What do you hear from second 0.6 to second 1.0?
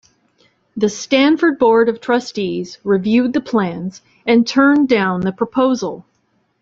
The